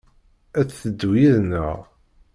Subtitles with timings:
[0.59, 1.77] Ad d-teddu yid-neɣ?